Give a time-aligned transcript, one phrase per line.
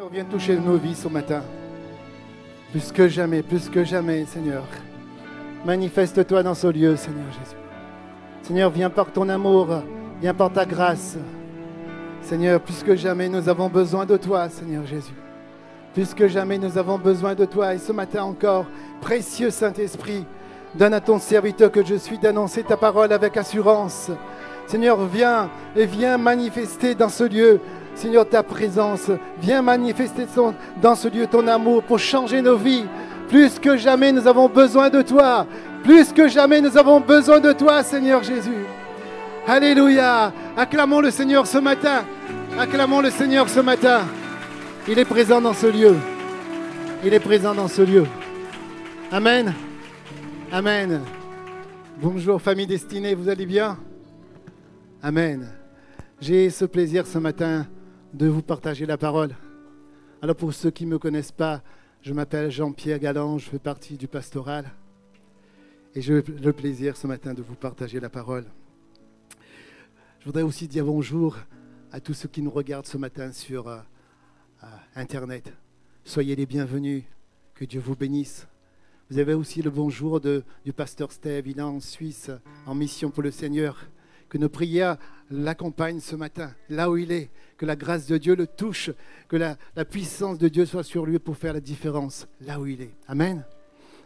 [0.00, 1.42] Seigneur, viens toucher nos vies ce matin.
[2.70, 4.62] Plus que jamais, plus que jamais, Seigneur.
[5.66, 7.56] Manifeste-toi dans ce lieu, Seigneur Jésus.
[8.40, 9.82] Seigneur, viens par ton amour,
[10.22, 11.18] viens par ta grâce.
[12.22, 15.12] Seigneur, plus que jamais, nous avons besoin de toi, Seigneur Jésus.
[15.92, 17.74] Plus que jamais, nous avons besoin de toi.
[17.74, 18.64] Et ce matin encore,
[19.02, 20.24] précieux Saint-Esprit,
[20.74, 24.10] donne à ton serviteur que je suis d'annoncer ta parole avec assurance.
[24.66, 27.60] Seigneur, viens et viens manifester dans ce lieu
[27.94, 29.10] Seigneur, ta présence.
[29.40, 30.26] Viens manifester
[30.80, 32.84] dans ce lieu ton amour pour changer nos vies.
[33.28, 35.46] Plus que jamais, nous avons besoin de toi.
[35.84, 38.64] Plus que jamais, nous avons besoin de toi, Seigneur Jésus.
[39.46, 40.32] Alléluia.
[40.56, 42.04] Acclamons le Seigneur ce matin.
[42.58, 44.00] Acclamons le Seigneur ce matin.
[44.88, 45.94] Il est présent dans ce lieu.
[47.04, 48.04] Il est présent dans ce lieu.
[49.12, 49.54] Amen.
[50.52, 51.00] Amen.
[52.02, 53.78] Bonjour famille destinée, vous allez bien?
[55.02, 55.48] Amen.
[56.20, 57.66] J'ai ce plaisir ce matin
[58.12, 59.34] de vous partager la parole.
[60.22, 61.62] Alors pour ceux qui ne me connaissent pas,
[62.02, 64.70] je m'appelle Jean-Pierre Galland, je fais partie du pastoral
[65.94, 68.46] et j'ai le plaisir ce matin de vous partager la parole.
[70.20, 71.36] Je voudrais aussi dire bonjour
[71.92, 73.78] à tous ceux qui nous regardent ce matin sur euh,
[74.64, 75.52] euh, Internet.
[76.04, 77.04] Soyez les bienvenus,
[77.54, 78.46] que Dieu vous bénisse.
[79.10, 82.30] Vous avez aussi le bonjour de, du pasteur Steve, il est en Suisse
[82.66, 83.88] en mission pour le Seigneur.
[84.30, 84.96] Que nos prières
[85.30, 88.90] l'accompagnent ce matin, là où il est, que la grâce de Dieu le touche,
[89.28, 92.80] que la, puissance de Dieu soit sur lui pour faire la différence là où il
[92.80, 92.94] est.
[93.06, 93.44] Amen.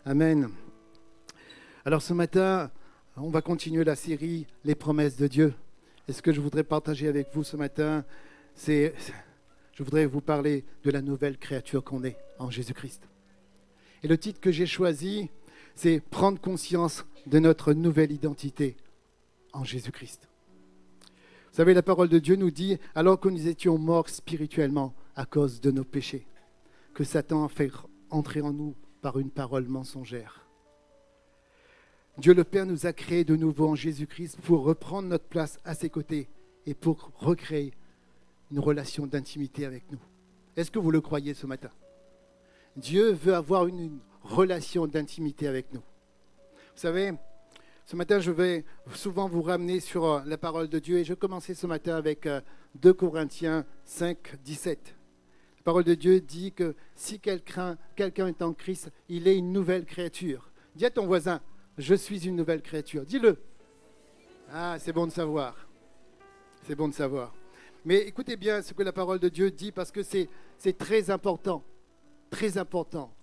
[0.05, 0.49] Amen.
[1.85, 2.71] Alors ce matin,
[3.17, 5.55] on va continuer la série Les promesses de Dieu.
[6.09, 8.05] Et ce que je voudrais partager avec vous ce matin,
[8.55, 8.95] c'est,
[9.73, 13.03] je voudrais vous parler de la nouvelle créature qu'on est en Jésus-Christ.
[14.03, 15.31] Et le titre que j'ai choisi,
[15.75, 18.77] c'est Prendre conscience de notre nouvelle identité
[19.55, 20.29] en Jésus-Christ.
[21.51, 25.25] Vous savez, la parole de Dieu nous dit, alors que nous étions morts spirituellement à
[25.25, 26.27] cause de nos péchés,
[26.93, 27.71] que Satan a fait
[28.11, 30.47] entrer en nous par une parole mensongère.
[32.19, 35.75] Dieu le Père nous a créés de nouveau en Jésus-Christ pour reprendre notre place à
[35.75, 36.29] ses côtés
[36.67, 37.73] et pour recréer
[38.51, 39.99] une relation d'intimité avec nous.
[40.57, 41.71] Est-ce que vous le croyez ce matin?
[42.77, 45.81] Dieu veut avoir une relation d'intimité avec nous.
[45.81, 47.13] Vous savez,
[47.87, 48.65] ce matin, je vais
[48.95, 52.27] souvent vous ramener sur euh, la parole de Dieu et je commencer ce matin avec
[52.27, 54.95] 2 euh, Corinthiens 5, 17.
[55.59, 59.85] La parole de Dieu dit que si quelqu'un est en Christ, il est une nouvelle
[59.85, 60.51] créature.
[60.75, 61.43] Dis à ton voisin,
[61.77, 63.05] je suis une nouvelle créature.
[63.05, 63.37] Dis-le.
[64.51, 65.69] Ah, c'est bon de savoir.
[66.63, 67.35] C'est bon de savoir.
[67.85, 71.63] Mais écoutez bien ce que la parole de Dieu dit parce que c'est très important.
[72.31, 73.15] Très important,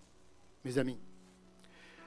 [0.63, 0.99] mes amis.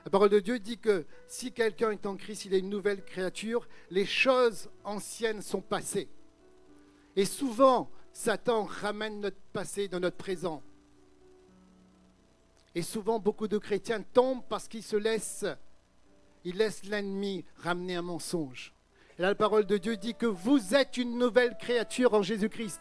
[0.05, 3.05] La parole de Dieu dit que si quelqu'un est en Christ, il est une nouvelle
[3.05, 6.09] créature, les choses anciennes sont passées.
[7.17, 10.63] Et souvent, Satan ramène notre passé dans notre présent.
[12.75, 15.47] Et souvent, beaucoup de chrétiens tombent parce qu'ils se laissent,
[16.45, 18.75] ils laissent l'ennemi ramener un mensonge.
[19.19, 22.81] Et la parole de Dieu dit que vous êtes une nouvelle créature en Jésus-Christ.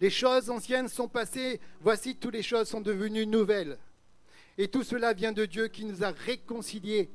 [0.00, 3.78] Les choses anciennes sont passées, voici toutes les choses sont devenues nouvelles.
[4.62, 7.10] Et tout cela vient de Dieu qui nous a réconciliés,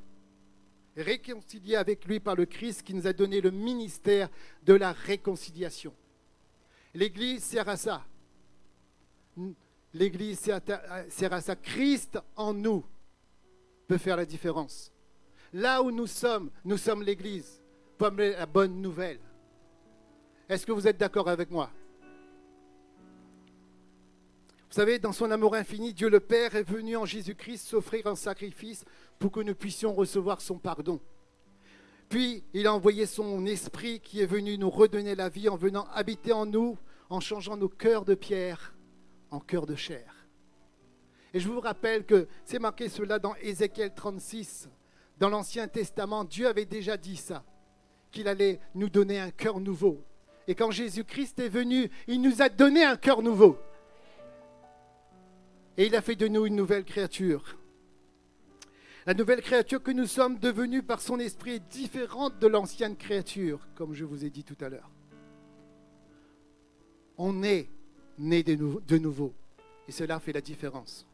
[0.97, 4.27] réconciliés avec lui par le Christ, qui nous a donné le ministère
[4.63, 5.93] de la réconciliation.
[6.93, 8.05] L'Église sert à ça.
[9.93, 11.55] L'Église sert à ça.
[11.55, 12.83] Christ en nous
[13.87, 14.91] peut faire la différence.
[15.53, 17.63] Là où nous sommes, nous sommes l'Église.
[17.97, 19.21] Comme la bonne nouvelle.
[20.49, 21.71] Est-ce que vous êtes d'accord avec moi?
[24.69, 28.15] Vous savez, dans son amour infini, Dieu le Père est venu en Jésus-Christ s'offrir un
[28.15, 28.83] sacrifice
[29.17, 30.99] pour que nous puissions recevoir son pardon.
[32.09, 35.87] Puis, il a envoyé son esprit qui est venu nous redonner la vie en venant
[35.93, 36.77] habiter en nous,
[37.09, 38.73] en changeant nos cœurs de pierre
[39.31, 40.27] en cœurs de chair.
[41.33, 44.69] Et je vous rappelle que c'est marqué cela dans Ézéchiel 36.
[45.17, 47.43] Dans l'Ancien Testament, Dieu avait déjà dit ça,
[48.11, 50.03] qu'il allait nous donner un cœur nouveau.
[50.47, 53.57] Et quand Jésus-Christ est venu, il nous a donné un cœur nouveau.
[55.77, 57.57] Et il a fait de nous une nouvelle créature.
[59.05, 63.65] La nouvelle créature que nous sommes devenus par son esprit est différente de l'ancienne créature,
[63.75, 64.91] comme je vous ai dit tout à l'heure.
[67.17, 67.69] On est
[68.17, 69.33] né de, nouveau,
[69.87, 71.07] et cela fait la différence.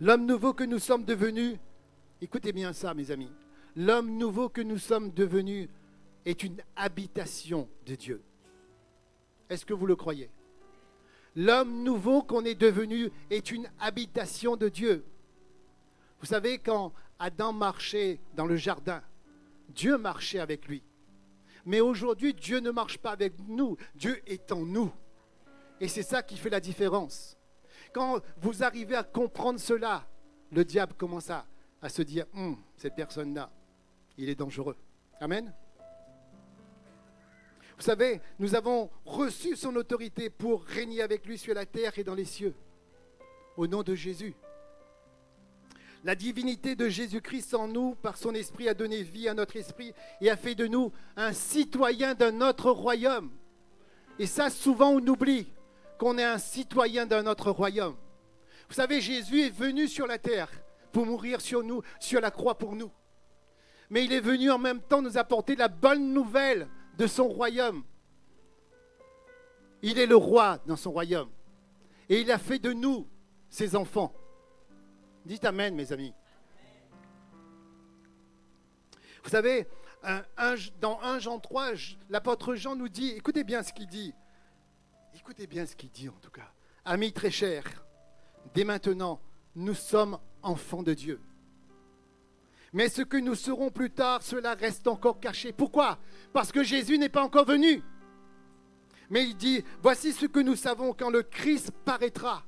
[0.00, 1.58] L'homme nouveau que nous sommes devenus,
[2.22, 3.30] écoutez bien ça mes amis,
[3.76, 5.68] l'homme nouveau que nous sommes devenus
[6.24, 8.22] est une habitation de Dieu.
[9.50, 10.30] Est-ce que vous le croyez?
[11.36, 15.04] L'homme nouveau qu'on est devenu est une habitation de Dieu.
[16.20, 19.02] Vous savez, quand Adam marchait dans le jardin,
[19.68, 20.82] Dieu marchait avec lui.
[21.64, 23.76] Mais aujourd'hui, Dieu ne marche pas avec nous.
[23.94, 24.92] Dieu est en nous.
[25.80, 27.36] Et c'est ça qui fait la différence.
[27.92, 30.06] Quand vous arrivez à comprendre cela,
[30.52, 31.46] le diable commence à,
[31.88, 33.50] se dire, hum, cette personne-là,
[34.18, 34.76] il est dangereux.
[35.20, 35.52] Amen.
[37.80, 42.04] Vous savez, nous avons reçu son autorité pour régner avec lui sur la terre et
[42.04, 42.54] dans les cieux.
[43.56, 44.34] Au nom de Jésus.
[46.04, 49.94] La divinité de Jésus-Christ en nous, par son esprit, a donné vie à notre esprit
[50.20, 53.30] et a fait de nous un citoyen d'un autre royaume.
[54.18, 55.50] Et ça, souvent, on oublie
[55.98, 57.96] qu'on est un citoyen d'un autre royaume.
[58.68, 60.50] Vous savez, Jésus est venu sur la terre
[60.92, 62.90] pour mourir sur nous, sur la croix pour nous.
[63.88, 66.68] Mais il est venu en même temps nous apporter la bonne nouvelle
[67.00, 67.82] de son royaume.
[69.80, 71.30] Il est le roi dans son royaume.
[72.10, 73.08] Et il a fait de nous
[73.48, 74.12] ses enfants.
[75.24, 76.12] Dites Amen, mes amis.
[79.24, 79.66] Vous savez,
[80.82, 81.72] dans 1 Jean 3,
[82.10, 84.14] l'apôtre Jean nous dit, écoutez bien ce qu'il dit,
[85.14, 86.52] écoutez bien ce qu'il dit en tout cas.
[86.84, 87.86] Amis très chers,
[88.54, 89.22] dès maintenant,
[89.54, 91.20] nous sommes enfants de Dieu.
[92.72, 95.52] Mais ce que nous serons plus tard, cela reste encore caché.
[95.52, 95.98] Pourquoi?
[96.32, 97.82] Parce que Jésus n'est pas encore venu.
[99.08, 102.44] Mais il dit, voici ce que nous savons quand le Christ paraîtra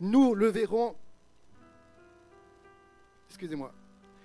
[0.00, 0.96] nous le verrons.
[3.28, 3.72] Excusez-moi.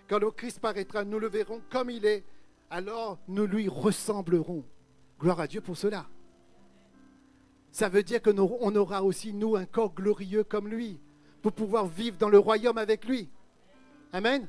[0.07, 2.23] Quand le Christ paraîtra, nous le verrons comme il est.
[2.69, 4.65] Alors nous lui ressemblerons.
[5.19, 6.07] Gloire à Dieu pour cela.
[7.71, 10.99] Ça veut dire qu'on aura aussi, nous, un corps glorieux comme lui,
[11.43, 13.29] pour pouvoir vivre dans le royaume avec lui.
[14.13, 14.47] Amen.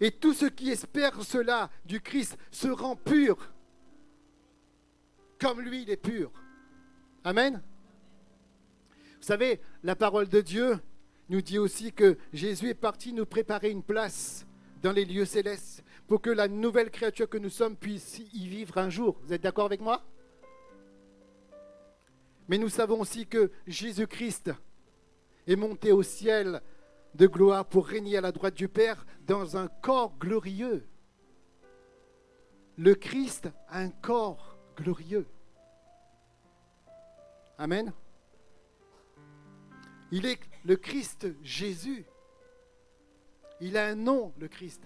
[0.00, 3.52] Et tout ce qui espère cela du Christ se rend pur,
[5.38, 6.30] comme lui, il est pur.
[7.24, 7.60] Amen.
[9.16, 10.78] Vous savez, la parole de Dieu
[11.28, 14.46] nous dit aussi que Jésus est parti nous préparer une place
[14.82, 18.78] dans les lieux célestes pour que la nouvelle créature que nous sommes puisse y vivre
[18.78, 19.18] un jour.
[19.24, 20.04] Vous êtes d'accord avec moi?
[22.48, 24.52] Mais nous savons aussi que Jésus-Christ
[25.46, 26.62] est monté au ciel
[27.14, 30.86] de gloire pour régner à la droite du Père dans un corps glorieux.
[32.78, 35.26] Le Christ a un corps glorieux.
[37.58, 37.92] Amen.
[40.10, 42.04] Il est le Christ Jésus.
[43.60, 44.82] Il a un nom, le Christ.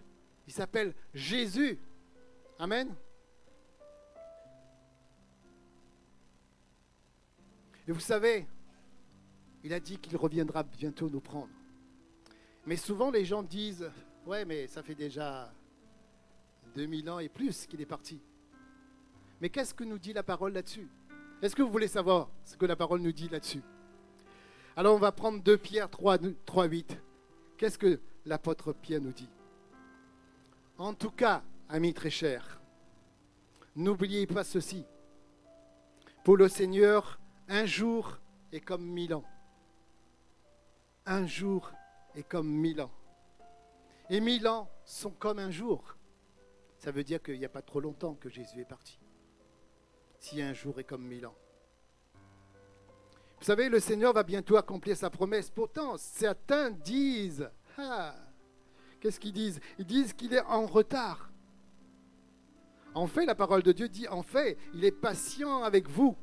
[0.46, 1.78] Il s'appelle Jésus.
[2.58, 2.94] Amen.
[7.88, 8.46] Et vous savez,
[9.64, 11.48] il a dit qu'il reviendra bientôt nous prendre.
[12.66, 13.90] Mais souvent les gens disent,
[14.26, 15.52] ouais, mais ça fait déjà
[16.74, 18.20] 2000 ans et plus qu'il est parti.
[19.40, 20.88] Mais qu'est-ce que nous dit la parole là-dessus?
[21.42, 23.62] Est-ce que vous voulez savoir ce que la parole nous dit là-dessus?
[24.76, 26.98] Alors on va prendre 2 Pierre 3, 3 8.
[27.56, 29.28] Qu'est-ce que l'apôtre Pierre nous dit?
[30.78, 32.60] En tout cas, amis très chers,
[33.74, 34.84] n'oubliez pas ceci.
[36.24, 37.18] Pour le Seigneur,
[37.48, 38.18] un jour
[38.52, 39.24] est comme mille ans.
[41.06, 41.70] Un jour
[42.16, 42.90] est comme mille ans.
[44.10, 45.96] Et mille ans sont comme un jour.
[46.78, 48.98] Ça veut dire qu'il n'y a pas trop longtemps que Jésus est parti.
[50.18, 51.36] Si un jour est comme mille ans.
[53.38, 55.50] Vous savez, le Seigneur va bientôt accomplir sa promesse.
[55.50, 57.48] Pourtant, certains disent,
[57.78, 58.14] ah,
[59.00, 59.60] qu'est-ce qu'ils disent?
[59.78, 61.30] Ils disent qu'il est en retard.
[62.94, 66.16] En fait, la parole de Dieu dit, en fait, il est patient avec vous.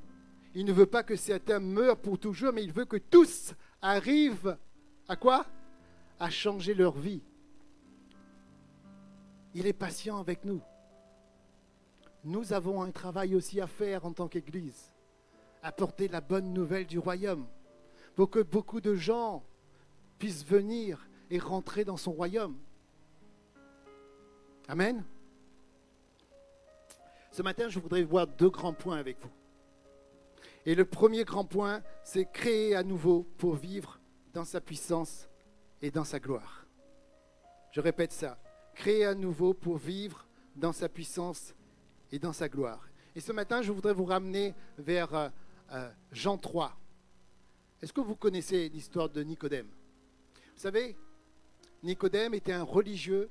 [0.56, 4.58] Il ne veut pas que certains meurent pour toujours, mais il veut que tous arrivent
[5.08, 5.46] à quoi?
[6.20, 7.22] À changer leur vie.
[9.54, 10.62] Il est patient avec nous.
[12.24, 14.94] Nous avons un travail aussi à faire en tant qu'Église
[15.64, 17.48] apporter la bonne nouvelle du royaume,
[18.16, 19.44] pour que beaucoup de gens
[20.20, 22.58] puissent venir et rentrer dans son royaume.
[24.68, 25.04] Amen.
[27.32, 29.32] Ce matin, je voudrais voir deux grands points avec vous.
[30.66, 34.00] Et le premier grand point, c'est créer à nouveau pour vivre
[34.34, 35.28] dans sa puissance
[35.82, 36.66] et dans sa gloire.
[37.72, 38.40] Je répète ça.
[38.76, 40.26] Créer à nouveau pour vivre
[40.56, 41.54] dans sa puissance
[42.12, 42.88] et dans sa gloire.
[43.16, 45.30] Et ce matin, je voudrais vous ramener vers euh,
[45.72, 46.76] euh, Jean 3.
[47.82, 49.68] Est-ce que vous connaissez l'histoire de Nicodème?
[50.56, 50.96] Vous savez,
[51.84, 53.30] Nicodème était un religieux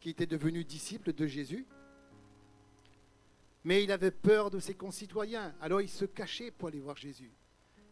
[0.00, 1.66] qui était devenu disciple de Jésus,
[3.64, 7.32] mais il avait peur de ses concitoyens, alors il se cachait pour aller voir Jésus.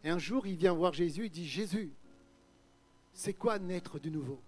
[0.05, 1.91] Et un jour, il vient voir Jésus, il dit, Jésus,
[3.11, 4.39] c'est quoi naître de nouveau?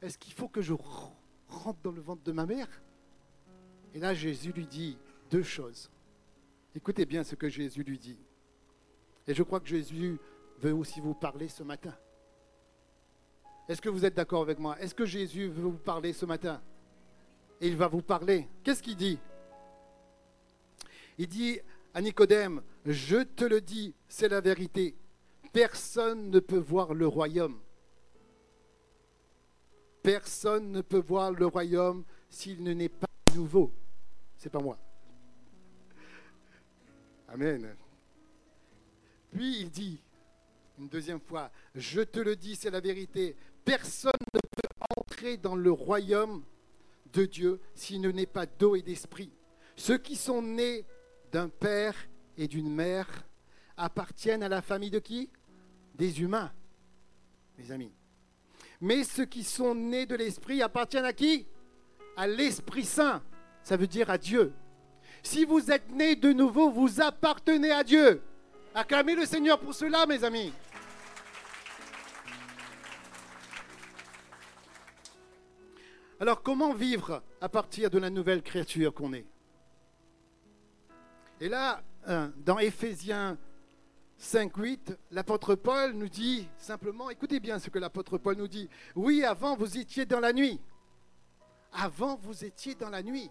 [0.00, 0.72] Est-ce qu'il faut que je
[1.48, 2.68] rentre dans le ventre de ma mère?
[3.92, 4.96] Et là, Jésus lui dit
[5.32, 5.90] deux choses.
[6.76, 8.20] Écoutez bien ce que Jésus lui dit.
[9.26, 10.16] Et je crois que Jésus
[10.60, 11.96] veut aussi vous parler ce matin.
[13.68, 14.78] Est-ce que vous êtes d'accord avec moi?
[14.78, 16.62] Est-ce que Jésus veut vous parler ce matin?
[17.60, 18.46] Et il va vous parler.
[18.62, 19.18] Qu'est-ce qu'il dit?
[21.18, 21.58] Il dit
[22.00, 24.96] Nicodème, je te le dis, c'est la vérité.
[25.52, 27.60] Personne ne peut voir le royaume.
[30.02, 33.72] Personne ne peut voir le royaume s'il ne n'est pas nouveau.
[34.36, 34.78] C'est pas moi.
[37.28, 37.74] Amen.
[39.30, 40.00] Puis il dit,
[40.78, 45.56] une deuxième fois, je te le dis, c'est la vérité, personne ne peut entrer dans
[45.56, 46.44] le royaume
[47.12, 49.30] de Dieu s'il ne n'est pas d'eau et d'esprit.
[49.76, 50.84] Ceux qui sont nés
[51.32, 51.94] d'un père
[52.36, 53.08] et d'une mère
[53.76, 55.30] appartiennent à la famille de qui?
[55.94, 56.52] Des humains,
[57.56, 57.92] mes amis.
[58.80, 61.46] Mais ceux qui sont nés de l'esprit appartiennent à qui?
[62.16, 63.22] À l'Esprit Saint.
[63.62, 64.52] Ça veut dire à Dieu.
[65.22, 68.22] Si vous êtes nés de nouveau, vous appartenez à Dieu.
[68.74, 70.52] Acclamez le Seigneur pour cela, mes amis.
[76.20, 79.26] Alors comment vivre à partir de la nouvelle créature qu'on est?
[81.40, 83.38] Et là, hein, dans Éphésiens
[84.16, 88.68] 5, 8, l'apôtre Paul nous dit simplement, écoutez bien ce que l'apôtre Paul nous dit,
[88.96, 90.60] oui, avant vous étiez dans la nuit.
[91.72, 93.30] Avant vous étiez dans la nuit.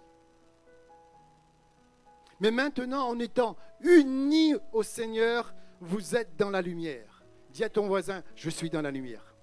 [2.40, 7.24] Mais maintenant, en étant unis au Seigneur, vous êtes dans la lumière.
[7.52, 9.36] Dis à ton voisin, je suis dans la lumière.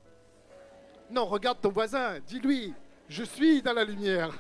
[1.11, 2.73] Non, regarde ton voisin, dis-lui,
[3.09, 4.33] je suis dans la lumière.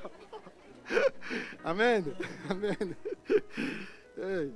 [1.65, 2.15] Amen.
[2.49, 2.95] Amen.
[4.17, 4.51] Et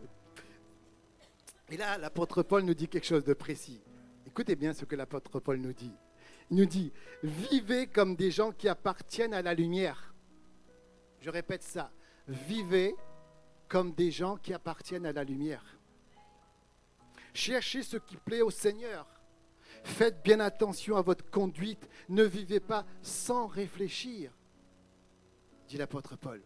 [1.77, 3.81] là, l'apôtre Paul nous dit quelque chose de précis.
[4.27, 5.93] Écoutez bien ce que l'apôtre Paul nous dit.
[6.51, 10.15] Il nous dit, vivez comme des gens qui appartiennent à la lumière.
[11.21, 11.91] Je répète ça.
[12.27, 12.95] Vivez
[13.69, 15.79] comme des gens qui appartiennent à la lumière.
[17.35, 19.07] Cherchez ce qui plaît au Seigneur.
[19.85, 21.89] Faites bien attention à votre conduite.
[22.09, 24.33] Ne vivez pas sans réfléchir,
[25.69, 26.43] dit l'apôtre Paul.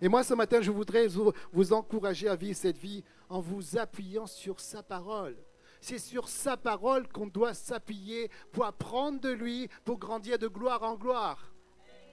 [0.00, 4.26] Et moi, ce matin, je voudrais vous, encourager à vivre cette vie en vous appuyant
[4.26, 5.36] sur sa parole.
[5.80, 10.82] C'est sur sa parole qu'on doit s'appuyer pour apprendre de lui, pour grandir de gloire
[10.82, 11.52] en gloire.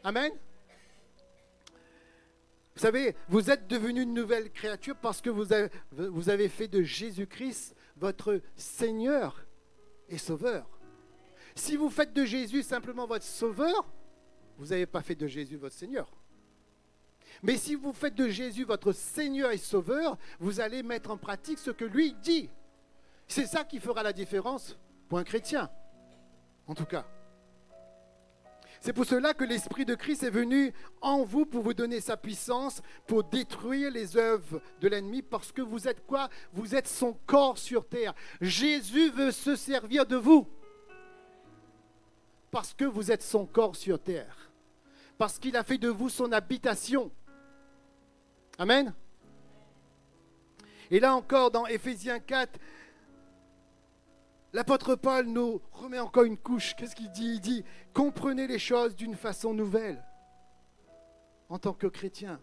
[0.03, 0.31] Amen.
[2.75, 6.67] Vous savez, vous êtes devenu une nouvelle créature parce que vous avez, vous avez fait
[6.67, 9.45] de Jésus-Christ votre Seigneur
[10.07, 10.79] et Sauveur.
[11.55, 13.91] Si vous faites de Jésus simplement votre Sauveur,
[14.57, 16.16] vous n'avez pas fait de Jésus votre Seigneur.
[17.43, 21.59] Mais si vous faites de Jésus votre Seigneur et Sauveur, vous allez mettre en pratique
[21.59, 22.49] ce que lui dit.
[23.27, 24.77] C'est ça qui fera la différence
[25.07, 25.69] pour un chrétien,
[26.65, 27.05] en tout cas.
[28.79, 32.15] C'est pour cela que l'Esprit de Christ est venu en vous pour vous donner sa
[32.15, 36.29] puissance, pour détruire les œuvres de l'ennemi, parce que vous êtes quoi?
[36.53, 38.13] Vous êtes son corps sur terre.
[38.39, 40.47] Jésus veut se servir de vous,
[42.51, 44.51] parce que vous êtes son corps sur terre,
[45.17, 47.11] parce qu'il a fait de vous son habitation.
[48.57, 48.93] Amen.
[50.89, 52.59] Et là encore, dans Éphésiens 4,
[54.53, 56.75] L'apôtre Paul nous remet encore une couche.
[56.75, 57.33] Qu'est-ce qu'il dit?
[57.35, 60.03] Il dit, comprenez les choses d'une façon nouvelle.
[61.49, 62.41] En tant que chrétien,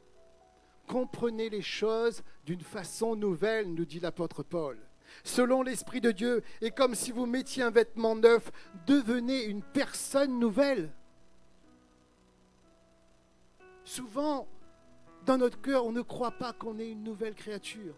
[0.86, 4.78] comprenez les choses d'une façon nouvelle, nous dit l'apôtre Paul.
[5.22, 8.50] Selon l'Esprit de Dieu, et comme si vous mettiez un vêtement neuf,
[8.86, 10.92] devenez une personne nouvelle.
[13.84, 14.46] Souvent,
[15.24, 17.94] dans notre cœur, on ne croit pas qu'on est une nouvelle créature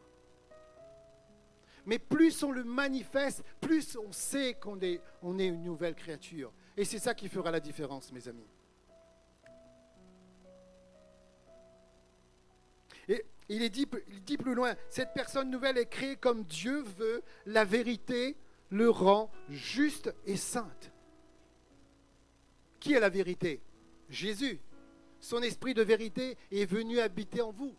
[1.87, 6.53] mais plus on le manifeste, plus on sait qu'on est, une nouvelle créature.
[6.77, 8.47] Et c'est ça qui fera la différence, mes amis.
[13.09, 17.23] Et il, dit, il dit plus loin, cette personne nouvelle est créée comme Dieu veut,
[17.47, 18.37] la vérité
[18.71, 20.91] le rend juste et sainte.
[22.81, 23.61] Qui est la vérité?
[24.09, 24.61] Jésus.
[25.21, 27.75] Son esprit de vérité est venu habiter en vous.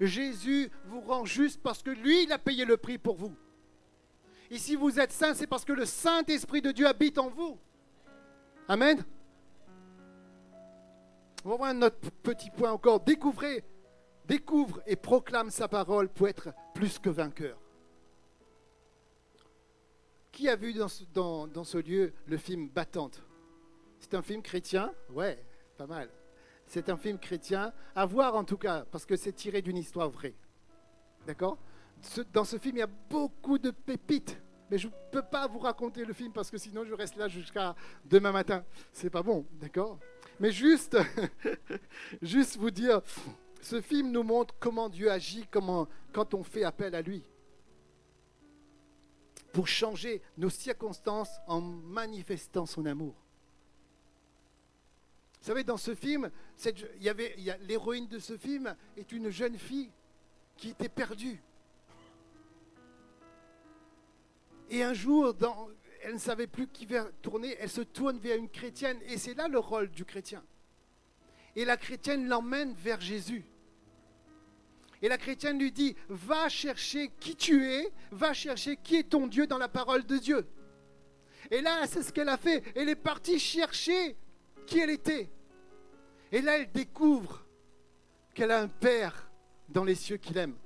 [0.00, 3.34] Jésus vous rend juste parce que lui, il a payé le prix pour vous.
[4.50, 7.58] Et si vous êtes saint, c'est parce que le Saint-Esprit de Dieu habite en vous.
[8.68, 9.04] Amen.
[11.44, 13.00] On va notre petit point encore.
[13.00, 13.64] Découvrez,
[14.26, 17.58] découvre et proclame sa parole pour être plus que vainqueur.
[20.32, 23.22] Qui a vu dans ce, dans ce lieu le film Battante?
[23.98, 24.92] C'est un film chrétien?
[25.10, 25.42] Ouais,
[25.78, 26.10] pas mal.
[26.66, 30.10] C'est un film chrétien, à voir en tout cas, parce que c'est tiré d'une histoire
[30.10, 30.34] vraie.
[31.26, 31.58] D'accord?
[32.32, 34.40] Dans ce film, il y a beaucoup de pépites.
[34.70, 37.28] Mais je ne peux pas vous raconter le film parce que sinon je reste là
[37.28, 38.64] jusqu'à demain matin.
[38.92, 39.98] C'est pas bon, d'accord?
[40.40, 40.98] Mais juste,
[42.22, 43.00] juste vous dire,
[43.62, 47.22] ce film nous montre comment Dieu agit quand on fait appel à lui.
[49.52, 53.14] Pour changer nos circonstances en manifestant son amour.
[55.46, 56.28] Vous savez, dans ce film,
[56.64, 59.92] il y avait, l'héroïne de ce film est une jeune fille
[60.56, 61.40] qui était perdue.
[64.70, 65.36] Et un jour,
[66.02, 66.88] elle ne savait plus qui
[67.22, 70.42] tourner, elle se tourne vers une chrétienne, et c'est là le rôle du chrétien.
[71.54, 73.44] Et la chrétienne l'emmène vers Jésus.
[75.00, 79.28] Et la chrétienne lui dit, va chercher qui tu es, va chercher qui est ton
[79.28, 80.44] Dieu dans la parole de Dieu.
[81.52, 82.64] Et là, c'est ce qu'elle a fait.
[82.74, 84.16] Elle est partie chercher
[84.66, 85.30] qui elle était.
[86.32, 87.44] Et là, elle découvre
[88.34, 89.30] qu'elle a un Père
[89.68, 90.56] dans les cieux qui l'aime.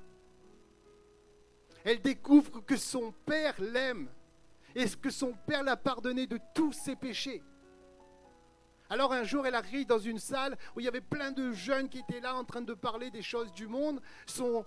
[1.84, 4.08] Elle découvre que son Père l'aime
[4.74, 7.42] et que son Père l'a pardonné de tous ses péchés.
[8.92, 11.88] Alors un jour, elle arrive dans une salle où il y avait plein de jeunes
[11.88, 14.00] qui étaient là en train de parler des choses du monde.
[14.26, 14.66] Son,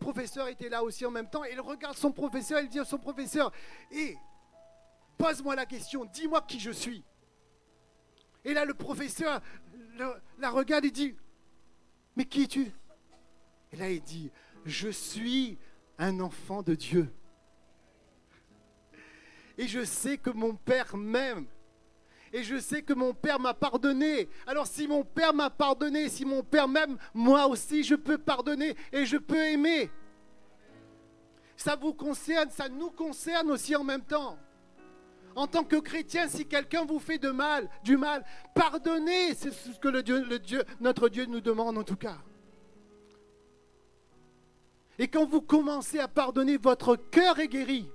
[0.00, 1.44] professeur était là aussi en même temps.
[1.44, 3.52] Elle regarde son professeur, elle dit à son professeur,
[3.90, 4.16] hé,
[5.18, 7.04] pose-moi la question, dis-moi qui je suis.
[8.44, 9.40] Et là, le professeur
[10.38, 11.14] la regarde et dit,
[12.16, 12.72] mais qui es-tu?
[13.72, 14.30] Et là, il dit,
[14.64, 15.58] je suis
[15.98, 17.12] un enfant de Dieu.
[19.58, 21.46] Et je sais que mon Père m'aime.
[22.32, 24.28] Et je sais que mon Père m'a pardonné.
[24.46, 28.76] Alors si mon Père m'a pardonné, si mon Père m'aime, moi aussi je peux pardonner
[28.92, 29.90] et je peux aimer.
[31.56, 34.38] Ça vous concerne, ça nous concerne aussi en même temps.
[35.36, 39.34] En tant que chrétien, si quelqu'un vous fait du mal, pardonnez.
[39.34, 39.88] C'est ce que
[40.80, 42.18] notre Dieu nous demande en tout cas.
[44.98, 47.90] Et quand vous commencez à pardonner, votre cœur est guéri.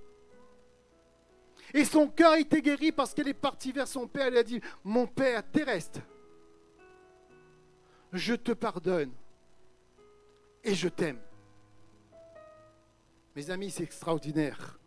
[1.73, 4.27] Et son cœur était guéri parce qu'elle est partie vers son père.
[4.27, 5.99] Elle a dit, mon père terrestre,
[8.13, 9.11] je te pardonne
[10.63, 11.19] et je t'aime.
[13.35, 14.79] Mes amis, c'est extraordinaire.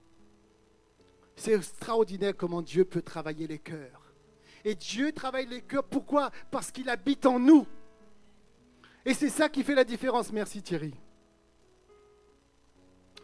[1.38, 4.12] C'est extraordinaire comment Dieu peut travailler les cœurs.
[4.64, 6.32] Et Dieu travaille les cœurs, pourquoi?
[6.50, 7.64] Parce qu'il habite en nous.
[9.04, 10.32] Et c'est ça qui fait la différence.
[10.32, 10.92] Merci Thierry.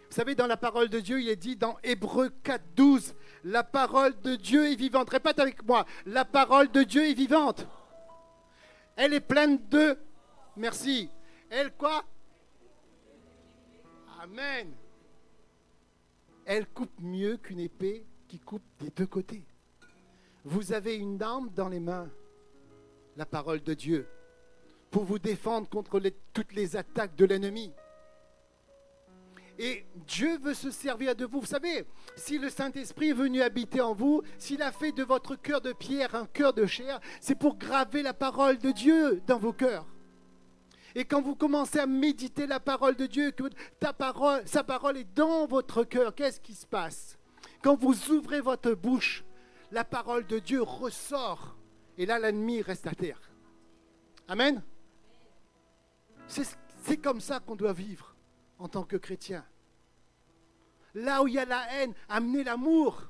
[0.08, 3.64] Vous savez, dans la parole de Dieu, il est dit dans Hébreu 4, 12, la
[3.64, 5.10] parole de Dieu est vivante.
[5.10, 7.66] Répète avec moi, la parole de Dieu est vivante.
[8.94, 9.98] Elle est pleine de...
[10.56, 11.10] Merci.
[11.50, 12.04] Elle quoi?
[14.22, 14.72] Amen.
[16.46, 19.46] Elle coupe mieux qu'une épée qui coupe des deux côtés.
[20.44, 22.10] Vous avez une arme dans les mains,
[23.16, 24.06] la parole de Dieu,
[24.90, 26.00] pour vous défendre contre
[26.34, 27.72] toutes les attaques de l'ennemi.
[29.58, 31.40] Et Dieu veut se servir de vous.
[31.40, 35.36] Vous savez, si le Saint-Esprit est venu habiter en vous, s'il a fait de votre
[35.36, 39.38] cœur de pierre un cœur de chair, c'est pour graver la parole de Dieu dans
[39.38, 39.86] vos cœurs.
[40.94, 43.44] Et quand vous commencez à méditer la parole de Dieu, que
[43.80, 47.18] ta parole, sa parole est dans votre cœur, qu'est-ce qui se passe?
[47.62, 49.24] Quand vous ouvrez votre bouche,
[49.72, 51.56] la parole de Dieu ressort.
[51.98, 53.20] Et là, l'ennemi reste à terre.
[54.28, 54.62] Amen?
[56.26, 58.14] C'est comme ça qu'on doit vivre
[58.58, 59.44] en tant que chrétien.
[60.94, 63.02] Là où il y a la haine, amenez l'amour.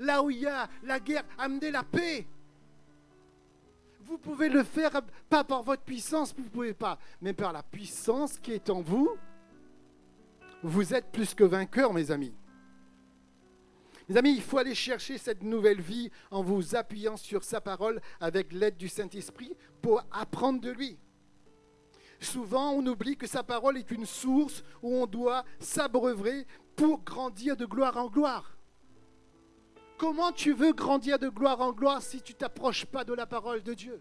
[0.00, 2.26] Là où il y a la guerre, amenez la paix.
[4.08, 7.62] Vous pouvez le faire pas par votre puissance, vous ne pouvez pas, mais par la
[7.62, 9.10] puissance qui est en vous.
[10.62, 12.34] Vous êtes plus que vainqueurs, mes amis.
[14.08, 18.00] Mes amis, il faut aller chercher cette nouvelle vie en vous appuyant sur sa parole
[18.18, 20.96] avec l'aide du Saint-Esprit pour apprendre de lui.
[22.18, 27.58] Souvent, on oublie que sa parole est une source où on doit s'abreuver pour grandir
[27.58, 28.57] de gloire en gloire.
[29.98, 33.62] Comment tu veux grandir de gloire en gloire si tu t'approches pas de la parole
[33.64, 34.00] de Dieu?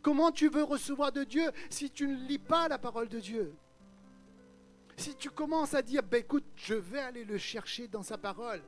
[0.00, 3.52] Comment tu veux recevoir de Dieu si tu ne lis pas la parole de Dieu?
[4.96, 8.62] Si tu commences à dire, ben écoute, je vais aller le chercher dans sa parole,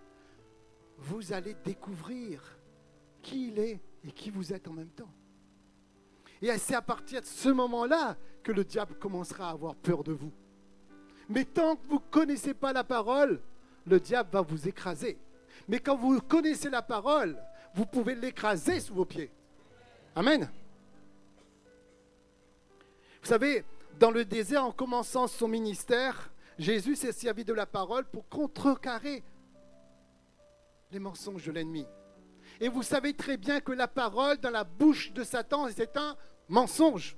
[0.98, 2.42] vous allez découvrir
[3.22, 5.12] qui il est et qui vous êtes en même temps.
[6.42, 10.12] Et c'est à partir de ce moment-là que le diable commencera à avoir peur de
[10.12, 10.32] vous.
[11.28, 13.40] Mais tant que vous ne connaissez pas la parole,
[13.86, 15.18] le diable va vous écraser.
[15.68, 17.36] Mais quand vous connaissez la parole,
[17.74, 19.30] vous pouvez l'écraser sous vos pieds.
[20.16, 20.50] Amen.
[23.22, 23.64] Vous savez,
[24.00, 29.22] dans le désert, en commençant son ministère, Jésus s'est servi de la parole pour contrecarrer
[30.90, 31.86] les mensonges de l'ennemi.
[32.60, 36.16] Et vous savez très bien que la parole dans la bouche de Satan, c'est un
[36.48, 37.16] mensonge.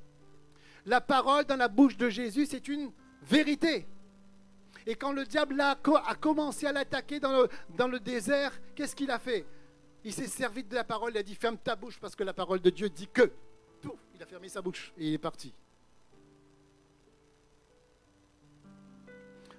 [0.84, 2.90] La parole dans la bouche de Jésus, c'est une
[3.22, 3.86] vérité.
[4.90, 5.76] Et quand le diable a,
[6.16, 9.46] commencé à l'attaquer dans le, dans le désert, qu'est-ce qu'il a fait?
[10.02, 12.32] Il s'est servi de la parole, il a dit ferme ta bouche parce que la
[12.32, 13.30] parole de Dieu dit que.
[14.16, 15.54] Il a fermé sa bouche et il est parti.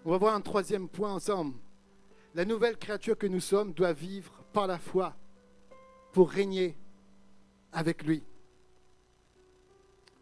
[0.03, 1.55] On va voir un troisième point ensemble.
[2.35, 5.15] La nouvelle créature que nous sommes doit vivre par la foi
[6.11, 6.75] pour régner
[7.71, 8.21] avec lui.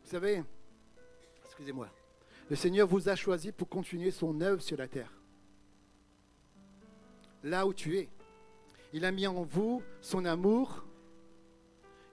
[0.03, 0.43] Vous savez,
[1.45, 1.89] excusez-moi,
[2.49, 5.13] Le Seigneur vous a choisi pour continuer son œuvre sur la terre.
[7.43, 8.09] Là où tu es.
[8.91, 10.83] Il a mis en vous son amour.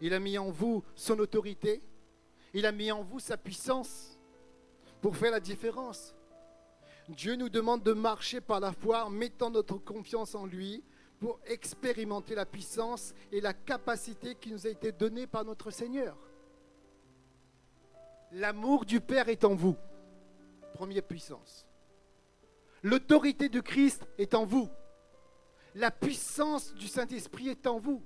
[0.03, 1.81] Il a mis en vous son autorité.
[2.53, 4.19] Il a mis en vous sa puissance
[5.01, 6.15] pour faire la différence.
[7.09, 10.85] Dieu nous demande de marcher par la foi en mettant notre confiance en lui
[11.19, 16.19] pour expérimenter la puissance et la capacité qui nous a été donnée par notre Seigneur.
[18.33, 19.77] L'amour du Père est en vous.
[20.77, 21.67] Première puissance.
[22.83, 24.69] L'autorité de Christ est en vous.
[25.75, 28.03] La puissance du Saint-Esprit est en vous.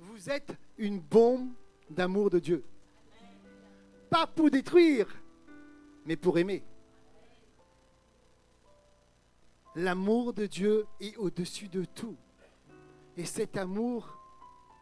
[0.00, 1.52] Vous êtes une bombe
[1.90, 2.64] d'amour de Dieu.
[4.10, 5.06] Pas pour détruire,
[6.04, 6.64] mais pour aimer.
[9.76, 12.16] L'amour de Dieu est au-dessus de tout.
[13.16, 14.18] Et cet amour,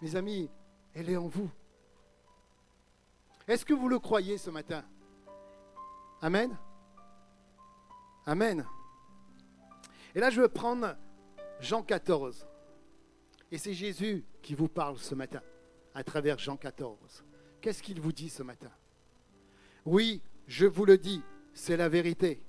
[0.01, 0.49] mes amis,
[0.95, 1.51] elle est en vous.
[3.47, 4.83] Est-ce que vous le croyez ce matin?
[6.23, 6.57] Amen
[8.27, 8.67] Amen.
[10.15, 10.97] Et là, je veux prendre
[11.61, 12.47] Jean 14.
[13.53, 15.43] Et c'est Jésus qui vous parle ce matin,
[15.95, 17.25] à travers Jean 14.
[17.61, 18.71] Qu'est-ce qu'il vous dit ce matin?
[19.85, 21.23] Oui, je vous le dis,
[21.55, 22.43] c'est la vérité.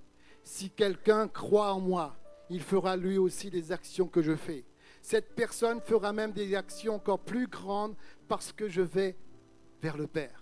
[0.44, 2.18] Si quelqu'un croit en moi,
[2.50, 4.66] il fera lui aussi les actions que je fais.
[5.02, 7.96] Cette personne fera même des actions encore plus grandes
[8.28, 9.16] parce que je vais
[9.82, 10.42] vers le Père.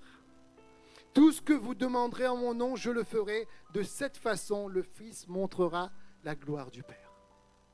[1.15, 3.47] Tout ce que vous demanderez en mon nom, je le ferai.
[3.73, 5.89] De cette façon, le Fils montrera
[6.25, 7.13] la gloire du Père.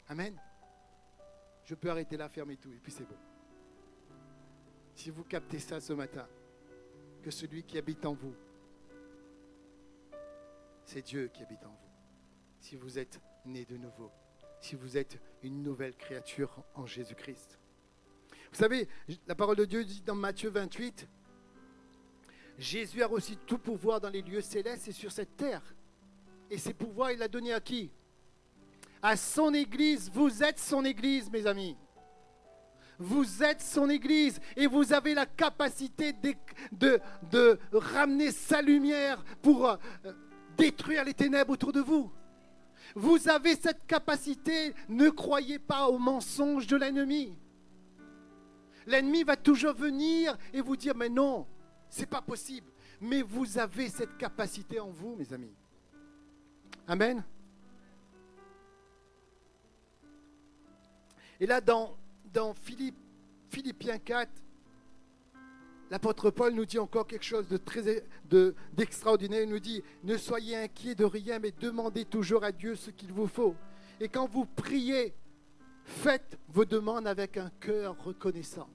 [0.08, 0.40] Amen.
[1.64, 3.18] Je peux arrêter là, fermer tout, et puis c'est bon.
[4.94, 6.28] Si vous captez ça ce matin,
[7.24, 8.36] que celui qui habite en vous,
[10.86, 11.90] c'est Dieu qui habite en vous.
[12.60, 14.12] Si vous êtes né de nouveau,
[14.60, 17.58] si vous êtes une nouvelle créature en Jésus-Christ.
[18.52, 18.88] Vous savez,
[19.26, 21.08] la parole de Dieu dit dans Matthieu 28,
[22.62, 25.64] Jésus a reçu tout pouvoir dans les lieux célestes et sur cette terre.
[26.48, 27.90] Et ces pouvoirs, il l'a donné à qui?
[29.02, 30.12] À son Église.
[30.14, 31.76] Vous êtes son Église, mes amis.
[33.00, 36.14] Vous êtes son Église et vous avez la capacité
[36.72, 37.00] de,
[37.32, 39.78] de, ramener sa lumière pour euh,
[40.56, 42.12] détruire les ténèbres autour de vous.
[42.94, 44.76] Vous avez cette capacité.
[44.88, 47.34] Ne croyez pas aux mensonges de l'ennemi.
[48.86, 51.48] L'ennemi va toujours venir et vous dire, mais non,
[51.92, 52.72] c'est pas possible.
[53.00, 55.54] Mais vous avez cette capacité en vous, mes amis.
[56.88, 57.24] Amen.
[61.40, 61.96] Et là, dans,
[62.34, 62.54] dans
[63.50, 64.32] Philippiens 4,
[65.92, 68.06] L'apôtre Paul nous dit encore quelque chose de très
[68.72, 69.42] d'extraordinaire.
[69.42, 73.12] il nous dit Ne soyez inquiets de rien, mais demandez toujours à Dieu ce qu'il
[73.12, 73.56] vous faut.
[74.00, 75.14] Et quand vous priez,
[75.84, 78.70] faites vos demandes avec un cœur reconnaissant.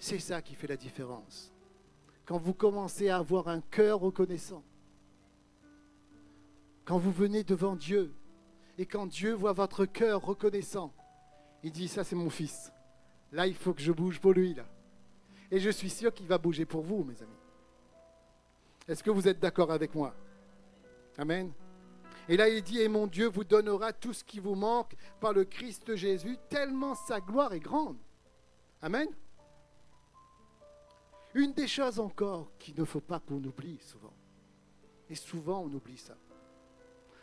[0.00, 1.52] C'est ça qui fait la différence.
[2.24, 4.64] Quand vous commencez à avoir un cœur reconnaissant,
[6.84, 8.12] quand vous venez devant Dieu
[8.78, 10.92] et quand Dieu voit votre cœur reconnaissant,
[11.62, 12.72] il dit ça c'est mon fils.
[13.30, 14.64] Là il faut que je bouge pour lui là.
[15.50, 17.32] Et je suis sûr qu'il va bouger pour vous, mes amis.
[18.88, 20.14] Est-ce que vous êtes d'accord avec moi?
[21.18, 21.52] Amen.
[22.28, 25.32] Et là, il dit, et mon Dieu vous donnera tout ce qui vous manque par
[25.32, 27.96] le Christ Jésus, tellement sa gloire est grande.
[28.80, 29.08] Amen.
[31.34, 34.12] Une des choses encore qu'il ne faut pas qu'on oublie souvent.
[35.08, 36.16] Et souvent, on oublie ça.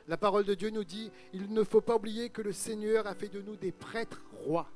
[0.07, 3.13] La parole de Dieu nous dit, il ne faut pas oublier que le Seigneur a
[3.13, 4.69] fait de nous des prêtres rois.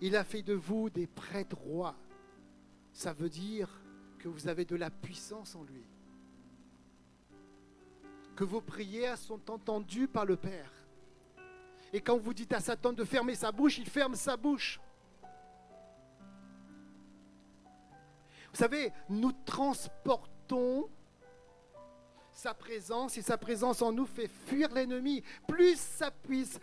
[0.00, 1.94] Il a fait de vous des prêtres rois.
[2.92, 3.68] Ça veut dire
[4.18, 5.84] que vous avez de la puissance en lui.
[8.34, 10.72] Que vos prières sont entendues par le Père.
[11.92, 14.80] Et quand vous dites à Satan de fermer sa bouche, il ferme sa bouche.
[18.54, 20.88] Vous savez, nous transportons
[22.30, 25.24] sa présence et sa présence en nous fait fuir l'ennemi.
[25.48, 26.12] Plus sa,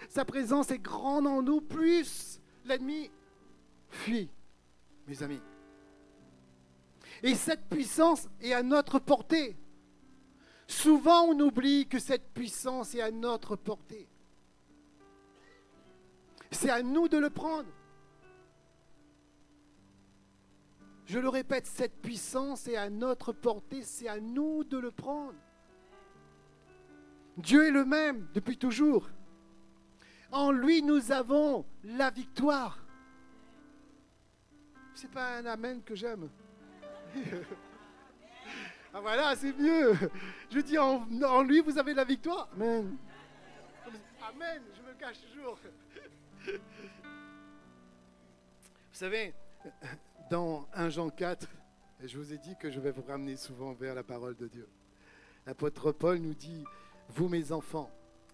[0.07, 3.11] sa présence est grande en nous, plus l'ennemi
[3.89, 4.29] fuis,
[5.05, 5.41] mes amis.
[7.23, 9.57] Et cette puissance est à notre portée.
[10.67, 14.07] Souvent, on oublie que cette puissance est à notre portée.
[16.51, 17.67] C'est à nous de le prendre.
[21.11, 25.35] Je le répète, cette puissance est à notre portée, c'est à nous de le prendre.
[27.35, 29.09] Dieu est le même depuis toujours.
[30.31, 32.79] En lui, nous avons la victoire.
[34.93, 36.29] C'est pas un amen que j'aime.
[38.93, 39.91] ah voilà, c'est mieux.
[40.49, 42.47] Je dis en, lui, vous avez la victoire.
[42.53, 42.95] Amen.
[44.29, 45.59] Amen, je me cache toujours.
[48.93, 49.33] Vous savez,
[50.31, 51.45] dans 1 Jean 4,
[52.01, 54.47] Et je vous ai dit que je vais vous ramener souvent vers la parole de
[54.47, 54.65] Dieu.
[55.45, 56.63] L'apôtre Paul nous dit,
[57.09, 57.91] vous mes enfants,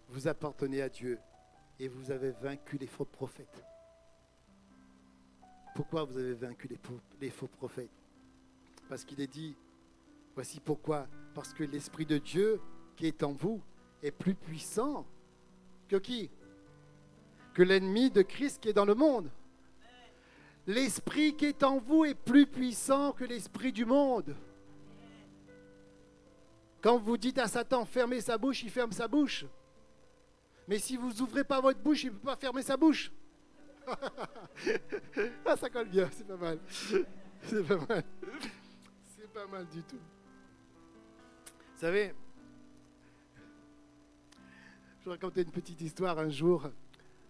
[0.09, 1.17] vous appartenez à Dieu
[1.79, 3.65] et vous avez vaincu les faux prophètes.
[5.73, 6.69] Pourquoi vous avez vaincu
[7.19, 7.89] les faux prophètes?
[8.87, 9.57] Parce qu'il est dit,
[10.35, 11.07] voici pourquoi.
[11.33, 12.61] Parce que l'Esprit de Dieu
[12.95, 13.59] qui est en vous
[14.03, 15.03] est plus puissant
[15.87, 16.29] que qui?
[17.55, 19.31] Que l'ennemi de Christ qui est dans le monde.
[20.67, 24.35] L'Esprit qui est en vous est plus puissant que l'Esprit du monde.
[26.81, 29.45] Quand vous dites à Satan, fermez sa bouche, il ferme sa bouche.
[30.67, 33.11] Mais si vous n'ouvrez pas votre bouche, il ne peut pas fermer sa bouche.
[35.45, 36.59] ah, ça colle bien, c'est pas mal.
[37.43, 38.03] C'est pas mal.
[39.15, 39.95] C'est pas mal du tout.
[39.95, 42.13] Vous savez,
[45.05, 46.67] je raconter une petite histoire un jour,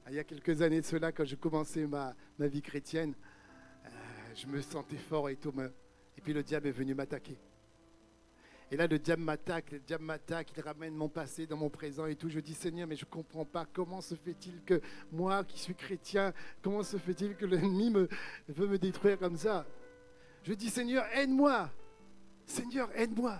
[0.09, 3.13] il y a quelques années de cela, quand je commençais ma, vie chrétienne,
[3.85, 3.89] euh,
[4.35, 5.53] je me sentais fort et tout.
[6.17, 7.37] Et puis le diable est venu m'attaquer.
[8.69, 12.05] Et là, le diable m'attaque, le diable m'attaque, il ramène mon passé dans mon présent
[12.05, 12.29] et tout.
[12.29, 13.65] Je dis, Seigneur, mais je ne comprends pas.
[13.65, 18.09] Comment se fait-il que moi, qui suis chrétien, comment se fait-il que l'ennemi me,
[18.49, 19.65] veut me détruire comme ça?
[20.43, 21.69] Je dis, Seigneur, aide-moi.
[22.45, 23.37] Seigneur, aide-moi.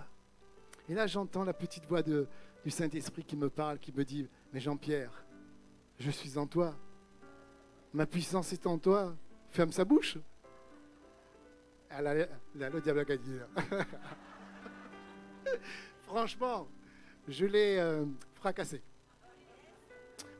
[0.88, 4.60] Et là, j'entends la petite voix du Saint-Esprit qui me parle, qui me dit, mais
[4.60, 5.26] Jean-Pierre,
[5.98, 6.74] je suis en toi.
[7.92, 9.16] Ma puissance est en toi.
[9.50, 10.18] Ferme sa bouche.
[11.90, 13.40] Là, le diable a gagné.
[16.04, 16.68] Franchement,
[17.26, 18.82] je l'ai euh, fracassé.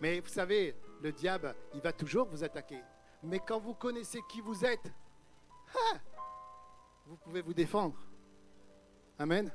[0.01, 2.81] Mais vous savez, le diable, il va toujours vous attaquer.
[3.23, 4.93] Mais quand vous connaissez qui vous êtes,
[5.75, 5.99] ah,
[7.07, 7.99] vous pouvez vous défendre.
[9.19, 9.51] Amen.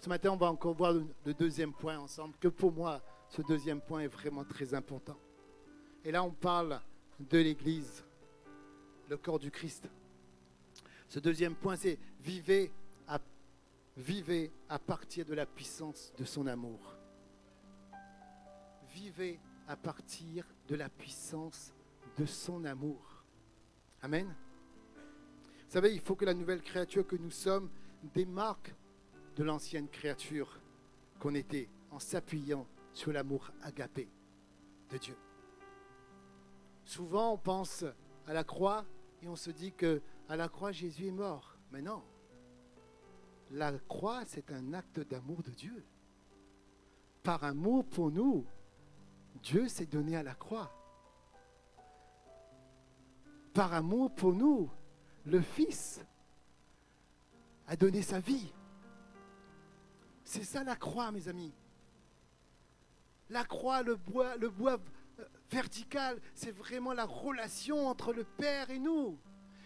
[0.00, 3.82] Ce matin, on va encore voir le deuxième point ensemble, que pour moi, ce deuxième
[3.82, 5.18] point est vraiment très important.
[6.02, 6.80] Et là, on parle
[7.18, 8.02] de l'Église,
[9.10, 9.90] le corps du Christ.
[11.06, 12.72] Ce deuxième point, c'est vivez
[13.06, 13.18] à,
[14.70, 16.80] à partir de la puissance de son amour.
[18.94, 21.74] Vivez à partir de la puissance
[22.16, 23.22] de son amour.
[24.00, 24.34] Amen.
[24.96, 27.68] Vous savez, il faut que la nouvelle créature que nous sommes
[28.14, 28.74] démarque
[29.44, 30.60] l'ancienne créature
[31.18, 34.08] qu'on était en s'appuyant sur l'amour agapé
[34.90, 35.16] de Dieu.
[36.84, 37.84] Souvent, on pense
[38.26, 38.84] à la croix
[39.22, 41.56] et on se dit que à la croix, Jésus est mort.
[41.72, 42.02] Mais non.
[43.50, 45.84] La croix, c'est un acte d'amour de Dieu.
[47.22, 48.46] Par amour pour nous,
[49.42, 50.72] Dieu s'est donné à la croix.
[53.52, 54.70] Par amour pour nous,
[55.24, 56.00] le Fils
[57.66, 58.52] a donné sa vie.
[60.30, 61.52] C'est ça la croix, mes amis.
[63.30, 64.78] La croix, le bois, le bois
[65.18, 69.18] euh, vertical, c'est vraiment la relation entre le Père et nous.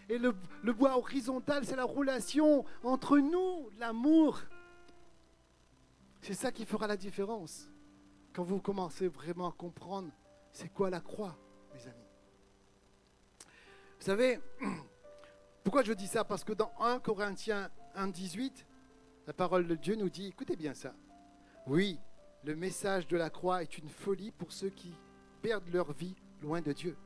[0.08, 0.32] Et le,
[0.72, 4.40] bois horizontal, c'est la relation entre nous, l'amour.
[6.22, 7.68] C'est ça qui fera la différence.
[8.32, 10.10] Quand vous commencez vraiment à comprendre
[10.50, 11.36] c'est quoi la croix,
[11.74, 12.08] mes amis?
[13.98, 14.40] Vous savez,
[15.62, 16.24] pourquoi je dis ça?
[16.24, 18.66] Parce que dans 1 Corinthiens 1, 18,
[19.26, 20.94] la parole de Dieu nous dit, écoutez bien ça.
[21.66, 21.98] Oui,
[22.44, 24.92] le message de la croix est une folie pour ceux qui
[25.42, 26.96] perdent leur vie loin de Dieu.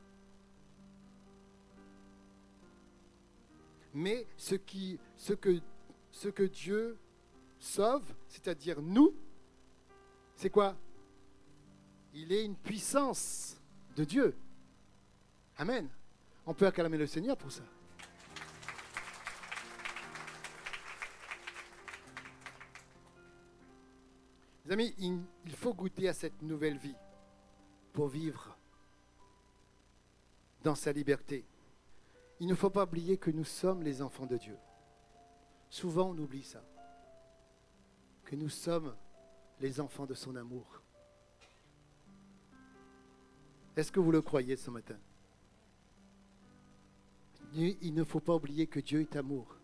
[3.93, 5.59] mais ce, que,
[6.29, 6.97] que Dieu
[7.59, 9.13] sauve, c'est-à-dire nous,
[10.35, 10.75] c'est quoi?
[12.13, 13.57] Il est une puissance
[13.95, 14.35] de Dieu.
[15.57, 15.89] Amen.
[16.45, 17.63] On peut acclamer le Seigneur pour ça.
[24.69, 26.95] Amis, il faut goûter à cette nouvelle vie
[27.93, 28.57] pour vivre
[30.63, 31.45] dans sa liberté
[32.39, 34.57] il ne faut pas oublier que nous sommes les enfants de Dieu.
[35.69, 36.63] Souvent on oublie ça,
[38.23, 38.95] que nous sommes
[39.59, 40.81] les enfants de son amour.
[43.75, 44.97] Est-ce que vous le croyez ce matin?
[47.53, 49.57] Il ne faut pas oublier que Dieu est amour.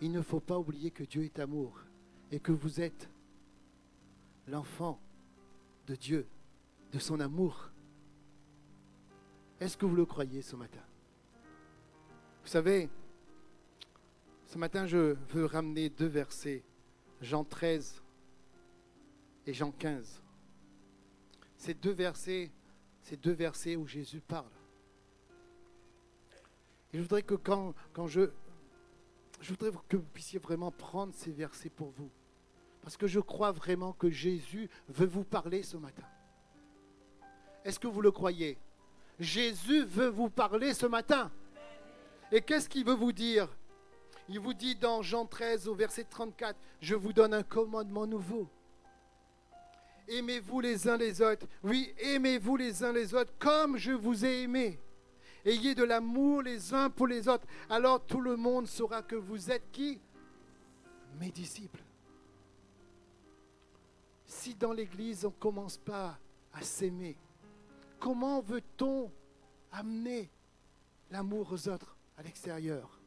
[0.00, 1.80] Il ne faut pas oublier que Dieu est amour
[2.30, 3.08] et que vous êtes
[4.46, 5.00] l'enfant
[5.86, 6.26] de Dieu,
[6.92, 7.70] de son amour.
[9.60, 10.82] Est-ce que vous le croyez ce matin?
[12.42, 12.88] Vous savez,
[14.46, 16.62] ce matin, je veux ramener deux versets,
[17.20, 18.02] Jean 13
[19.46, 20.22] et Jean 15.
[21.56, 22.50] Ces deux versets,
[23.02, 24.50] ces deux versets où Jésus parle.
[26.92, 28.30] Et je voudrais que quand, quand je,
[29.40, 32.10] je voudrais que vous puissiez vraiment prendre ces versets pour vous.
[32.82, 36.04] Parce que je crois vraiment que Jésus veut vous parler ce matin.
[37.64, 38.58] Est-ce que vous le croyez?
[39.18, 41.30] Jésus veut vous parler ce matin.
[42.30, 43.48] Et qu'est-ce qu'il veut vous dire?
[44.28, 48.48] Il vous dit dans Jean 13 au verset 34, je vous donne un commandement nouveau.
[50.08, 51.46] Aimez-vous les uns les autres.
[51.62, 54.78] Oui, aimez-vous les uns les autres comme je vous ai aimé.
[55.44, 57.46] Ayez de l'amour les uns pour les autres.
[57.68, 60.00] Alors tout le monde saura que vous êtes qui?
[61.20, 61.82] Mes disciples.
[64.26, 66.18] Si dans l'Église on ne commence pas
[66.52, 67.16] à s'aimer,
[68.00, 69.10] comment veut-on
[69.70, 70.30] amener
[71.10, 72.98] l'amour aux autres à l'extérieur?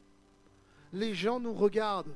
[0.94, 2.16] Les gens nous regardent.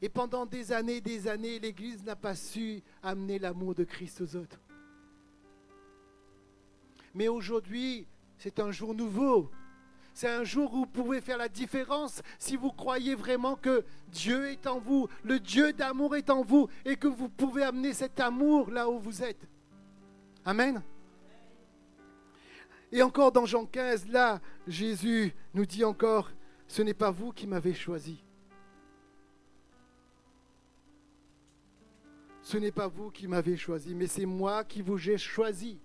[0.00, 4.36] Et pendant des années, des années, l'Église n'a pas su amener l'amour de Christ aux
[4.36, 4.60] autres.
[7.18, 9.50] Mais aujourd'hui, c'est un jour nouveau.
[10.14, 14.46] C'est un jour où vous pouvez faire la différence si vous croyez vraiment que Dieu
[14.50, 18.20] est en vous, le Dieu d'amour est en vous et que vous pouvez amener cet
[18.20, 19.48] amour là où vous êtes.
[20.44, 20.80] Amen.
[22.92, 26.30] Et encore dans Jean 15, là, Jésus nous dit encore,
[26.68, 28.22] ce n'est pas vous qui m'avez choisi.
[32.42, 35.80] Ce n'est pas vous qui m'avez choisi, mais c'est moi qui vous ai choisi.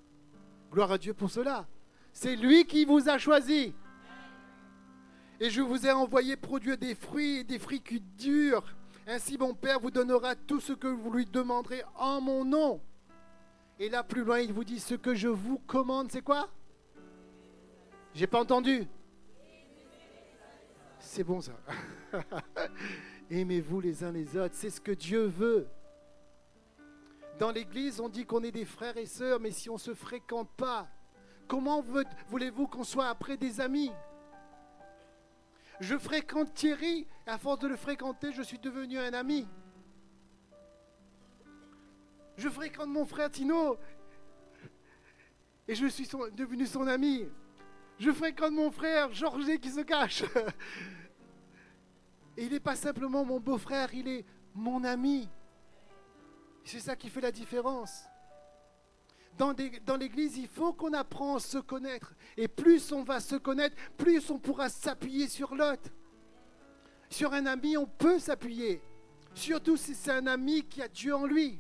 [0.74, 1.68] Gloire à Dieu pour cela.
[2.12, 3.76] C'est lui qui vous a choisi.
[5.40, 8.76] Et je vous ai envoyé produire des fruits et des fruits qui durent.
[9.06, 12.82] Ainsi mon Père vous donnera tout ce que vous lui demanderez en mon nom.
[13.78, 16.50] Et là plus loin, il vous dit ce que je vous commande, c'est quoi?
[18.16, 18.88] J'ai pas entendu.
[20.98, 21.54] C'est bon ça.
[23.30, 25.68] Aimez-vous les uns les autres, c'est ce que Dieu veut.
[27.40, 29.94] Dans l'Église, on dit qu'on est des frères et sœurs, mais si on ne se
[29.94, 30.88] fréquente pas,
[31.48, 31.84] comment
[32.28, 33.92] voulez-vous qu'on soit après des amis?
[35.80, 39.48] Je fréquente Thierry, et à force de le fréquenter, je suis devenu un ami.
[42.38, 43.78] Je fréquente mon frère Tino,
[45.68, 47.26] et je suis devenu son ami.
[48.00, 50.24] Je fréquente mon frère Georges qui se cache.
[52.36, 55.30] Et il n'est pas simplement mon beau-frère, il est mon ami.
[56.64, 58.06] C'est ça qui fait la différence.
[59.38, 62.14] Dans, l'Église, il faut qu'on apprenne à se connaître.
[62.38, 65.90] Et plus on va se connaître, plus on pourra s'appuyer sur l'autre.
[67.10, 68.82] Sur un ami, on peut s'appuyer.
[69.34, 71.60] Surtout si c'est un ami qui a Dieu en lui.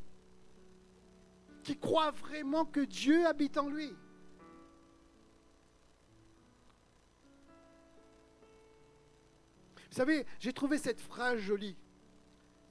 [1.64, 3.96] Qui croit vraiment que Dieu habite en lui.
[9.90, 11.76] Vous savez, j'ai trouvé cette phrase jolie.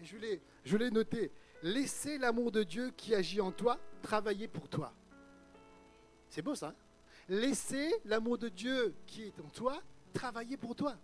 [0.01, 1.33] Et je l'ai notée.
[1.63, 4.93] Laissez l'amour de Dieu qui agit en toi travailler pour toi.
[6.29, 6.69] C'est beau ça.
[6.69, 6.75] Hein?
[7.29, 9.81] Laissez l'amour de Dieu qui est en toi
[10.13, 10.97] travailler pour toi.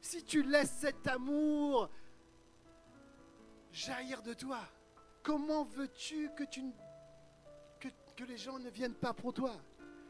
[0.00, 1.90] Si tu laisses cet amour
[3.72, 4.60] jaillir de toi,
[5.22, 6.62] comment veux-tu que, tu,
[7.80, 9.56] que, que les gens ne viennent pas pour toi?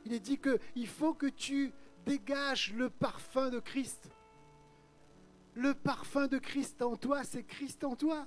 [0.05, 1.73] Il est dit qu'il faut que tu
[2.05, 4.11] dégages le parfum de Christ.
[5.55, 8.27] Le parfum de Christ en toi, c'est Christ en toi.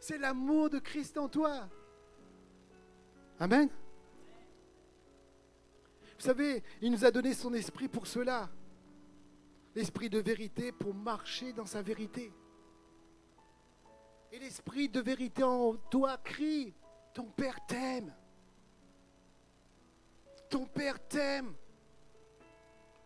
[0.00, 1.68] C'est l'amour de Christ en toi.
[3.38, 3.68] Amen.
[6.18, 8.50] Vous savez, il nous a donné son esprit pour cela.
[9.74, 12.32] L'esprit de vérité pour marcher dans sa vérité.
[14.32, 16.74] Et l'esprit de vérité en toi crie,
[17.12, 18.14] ton Père t'aime.
[20.48, 21.54] Ton Père t'aime.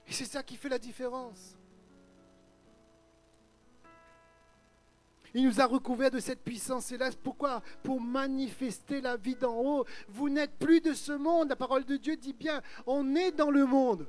[0.06, 1.56] Et c'est ça qui fait la différence.
[5.34, 7.18] Il nous a recouverts de cette puissance céleste.
[7.20, 7.60] Pourquoi?
[7.82, 9.84] Pour manifester la vie d'en haut.
[10.08, 11.48] Vous n'êtes plus de ce monde.
[11.48, 14.08] La parole de Dieu dit bien, on est dans le monde.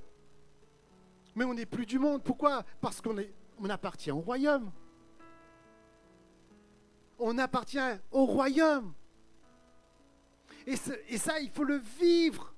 [1.33, 2.23] Mais on n'est plus du monde.
[2.23, 2.63] Pourquoi?
[2.79, 3.17] Parce qu'on
[3.59, 4.71] on appartient au royaume.
[7.17, 7.79] On appartient
[8.11, 8.93] au royaume.
[10.67, 12.54] Et ça, il faut le vivre.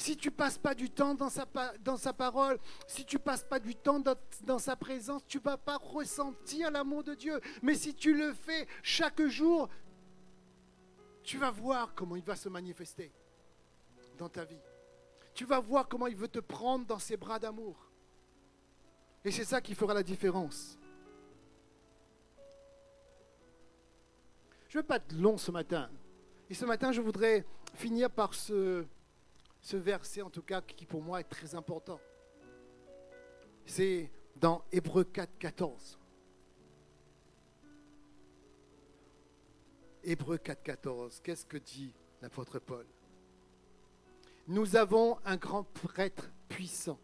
[0.00, 1.44] Si tu passes pas du temps dans sa,
[2.14, 6.70] parole, si tu passes pas du temps dans, dans sa présence, tu vas pas ressentir
[6.70, 7.38] l'amour de Dieu.
[7.60, 9.68] Mais si tu le fais chaque jour,
[11.22, 13.12] tu vas voir comment il va se manifester
[14.16, 14.60] dans ta vie.
[15.34, 17.76] Tu vas voir comment il veut te prendre dans ses bras d'amour.
[19.22, 20.78] Et c'est ça qui fera la différence.
[24.68, 25.90] Je ne veux pas être long ce matin.
[26.48, 27.44] Et ce matin, je voudrais
[27.74, 28.86] finir par ce,
[29.60, 32.00] ce verset, en tout cas, qui pour moi est très important.
[33.66, 35.98] C'est dans Hébreu 4, 14.
[40.02, 41.20] Hébreu 4, 14.
[41.22, 41.92] Qu'est-ce que dit
[42.22, 42.86] l'apôtre Paul?
[44.48, 46.98] Nous avons un grand prêtre puissant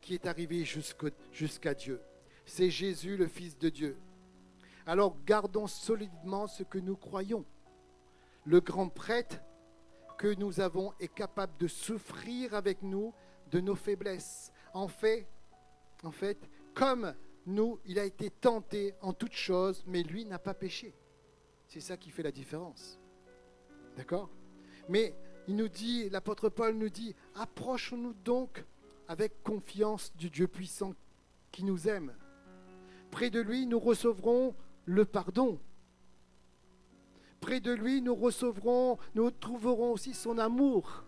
[0.00, 2.00] qui est arrivé jusqu'à Dieu.
[2.46, 3.98] C'est Jésus, le Fils de Dieu.
[4.86, 7.44] Alors gardons solidement ce que nous croyons.
[8.44, 9.42] Le grand prêtre
[10.20, 13.14] que nous avons est capable de souffrir avec nous
[13.50, 14.52] de nos faiblesses.
[14.74, 15.26] En fait,
[16.74, 17.14] comme
[17.46, 20.94] nous, il a été tenté en toutes choses, mais lui n'a pas péché.
[21.68, 23.00] C'est ça qui fait la différence.
[23.96, 24.28] D'accord?
[24.90, 25.14] Mais
[25.48, 28.62] il nous dit, l'apôtre Paul nous dit, approchons-nous donc
[29.08, 30.92] avec confiance du Dieu puissant
[31.50, 32.14] qui nous aime.
[33.10, 34.54] Près de lui, nous recevrons
[34.84, 35.58] le pardon.
[37.58, 41.04] De lui, nous recevrons, nous trouverons aussi son amour.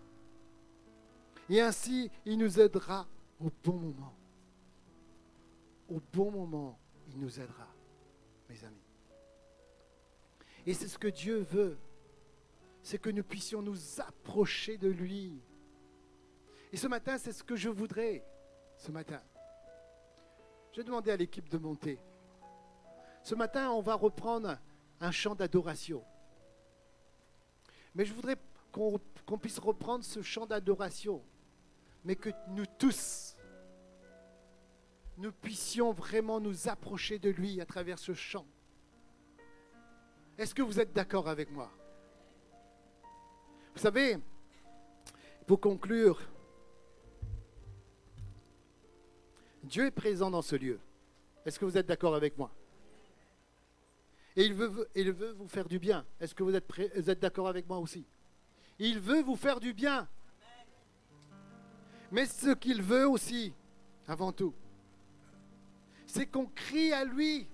[1.49, 3.07] Et ainsi, il nous aidera
[3.39, 4.13] au bon moment.
[5.87, 6.77] Au bon moment,
[7.07, 7.67] il nous aidera,
[8.49, 8.75] mes amis.
[10.65, 11.77] Et c'est ce que Dieu veut,
[12.81, 15.39] c'est que nous puissions nous approcher de lui.
[16.73, 18.25] Et ce matin, c'est ce que je voudrais,
[18.77, 19.21] ce matin.
[20.73, 21.99] Je demander à l'équipe de monter.
[23.21, 24.57] Ce matin, on va reprendre
[24.99, 26.03] un chant d'adoration.
[27.95, 28.37] Mais je voudrais
[28.71, 31.21] qu'on puisse reprendre ce chant d'adoration,
[32.03, 33.35] mais que nous tous,
[35.17, 38.47] nous puissions vraiment nous approcher de lui à travers ce chant.
[40.37, 41.71] Est-ce que vous êtes d'accord avec moi?
[43.75, 44.17] Vous savez,
[45.45, 46.19] pour conclure,
[49.63, 50.79] Dieu est présent dans ce lieu.
[51.45, 52.51] Est-ce que vous êtes d'accord avec moi?
[54.35, 56.05] Et il veut, il veut vous faire du bien.
[56.19, 56.65] Est-ce que vous êtes,
[56.95, 58.05] vous êtes d'accord avec moi aussi?
[58.79, 60.07] Il veut vous faire du bien.
[62.11, 63.53] Mais ce qu'il veut aussi,
[64.07, 64.53] avant tout,
[66.05, 67.47] c'est qu'on crie à lui.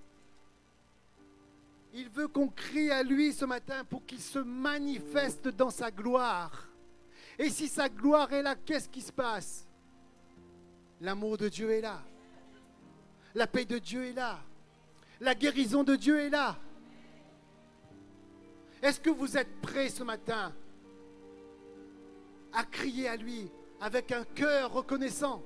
[1.93, 6.67] Il veut qu'on crie à lui ce matin pour qu'il se manifeste dans sa gloire.
[7.37, 9.65] Et si sa gloire est là, qu'est-ce qui se passe?
[11.01, 12.03] L'amour de Dieu est là.
[13.33, 14.39] La paix de Dieu est là.
[15.21, 16.57] La guérison de Dieu est là.
[18.81, 20.53] Est-ce que vous êtes prêts ce matin
[22.53, 23.49] à crier à lui
[23.81, 25.41] avec un cœur reconnaissant?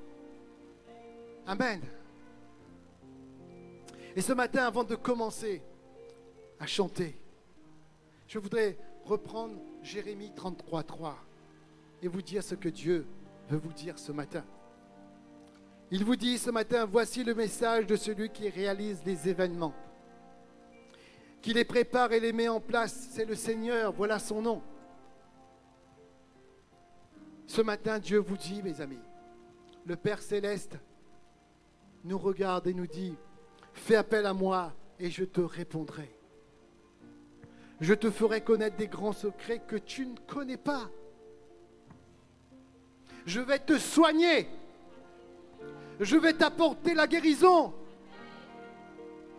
[1.45, 1.81] Amen.
[4.15, 5.61] Et ce matin, avant de commencer
[6.59, 7.17] à chanter,
[8.27, 11.17] je voudrais reprendre Jérémie 33, 3
[12.01, 13.05] et vous dire ce que Dieu
[13.49, 14.45] veut vous dire ce matin.
[15.91, 19.73] Il vous dit ce matin, voici le message de celui qui réalise les événements,
[21.43, 23.09] qui les prépare et les met en place.
[23.11, 24.63] C'est le Seigneur, voilà son nom.
[27.45, 28.97] Ce matin, Dieu vous dit, mes amis,
[29.85, 30.79] le Père céleste
[32.03, 33.15] nous regarde et nous dit,
[33.73, 36.09] fais appel à moi et je te répondrai.
[37.79, 40.89] Je te ferai connaître des grands secrets que tu ne connais pas.
[43.27, 44.47] Je vais te soigner
[45.99, 47.73] je vais t'apporter la guérison.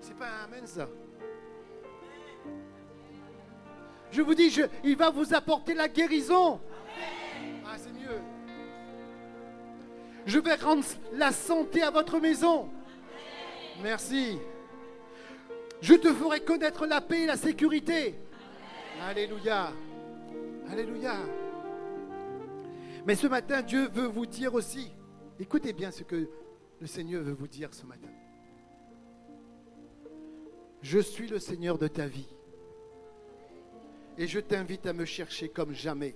[0.00, 0.88] C'est pas un amen ça.
[4.14, 6.60] Je vous dis, il va vous apporter la guérison.
[7.66, 8.20] Ah, c'est mieux.
[10.24, 10.84] Je vais rendre
[11.14, 12.70] la santé à votre maison.
[13.82, 14.38] Merci.
[15.80, 18.14] Je te ferai connaître la paix et la sécurité.
[19.02, 19.72] Alléluia.
[20.70, 21.16] Alléluia.
[23.04, 24.92] Mais ce matin, Dieu veut vous dire aussi,
[25.40, 26.30] écoutez bien ce que
[26.80, 28.10] le Seigneur veut vous dire ce matin.
[30.82, 32.33] Je suis le Seigneur de ta vie.
[34.16, 36.14] Et je t'invite à me chercher comme jamais.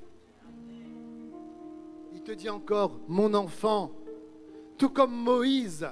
[2.12, 3.92] Il te dit encore, mon enfant,
[4.76, 5.88] tout comme Moïse,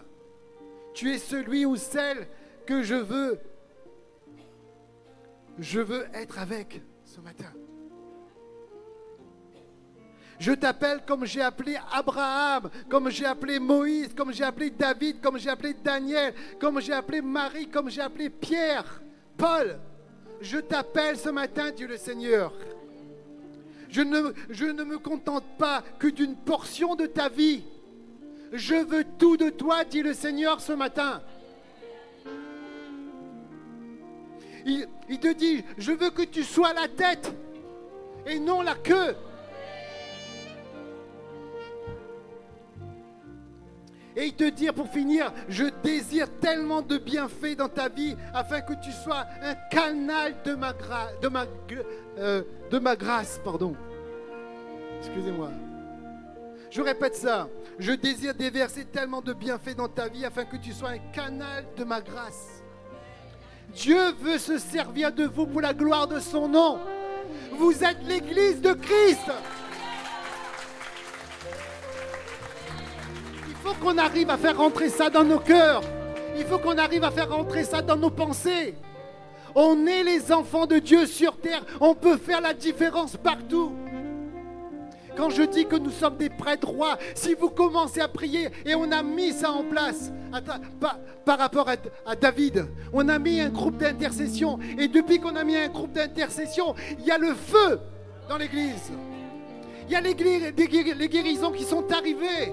[0.95, 2.29] tu es celui ou celle
[2.65, 3.39] que je veux.
[5.59, 7.53] Je veux être avec ce matin.
[10.39, 15.39] Je t'appelle comme j'ai appelé Abraham, comme j'ai appelé Moïse, comme j'ai appelé David, comme
[15.39, 19.03] j'ai appelé Daniel, comme j'ai appelé Marie, comme j'ai appelé Pierre,
[19.37, 19.79] Paul.
[20.41, 22.53] Je t'appelle ce matin, Dieu le Seigneur.
[23.89, 27.63] Je ne, me contente pas que d'une portion de ta vie.
[28.53, 31.23] Je veux tout de toi, dit le Seigneur ce matin.
[34.65, 37.33] Il, il te dit, je veux que tu sois la tête
[38.27, 39.15] et non la queue.
[44.17, 48.63] Et il te dit pour finir, je désire tellement de bienfaits dans ta vie afin
[48.63, 50.73] que tu sois un canal de ma,
[51.21, 51.45] de ma,
[52.19, 53.39] euh, de ma grâce.
[53.45, 53.77] Pardon.
[55.01, 55.51] Excusez-moi.
[56.71, 57.49] Je répète ça.
[57.79, 61.67] Je désire déverser tellement de bienfaits dans ta vie afin que tu sois un canal
[61.77, 62.63] de ma grâce.
[63.75, 66.79] Dieu veut se servir de vous pour la gloire de son nom.
[67.53, 69.31] Vous êtes l'église de Christ.
[73.67, 75.83] Faut qu'on arrive à faire rentrer ça dans nos cœurs.
[76.39, 78.77] Il faut qu'on arrive à faire rentrer ça dans nos pensées.
[79.57, 81.65] On est les enfants de Dieu sur terre.
[81.81, 83.73] On peut faire la différence partout.
[85.17, 88.75] Quand je dis que nous sommes des prêtres rois, si vous commencez à prier, et
[88.75, 90.13] on a mis ça en place
[91.25, 94.61] par, rapport à, David, on a mis un groupe d'intercession.
[94.79, 97.81] Et depuis qu'on a mis un groupe d'intercession, il y a le feu
[98.29, 98.93] dans l'église.
[99.89, 102.53] Il y a les guérisons qui sont arrivées.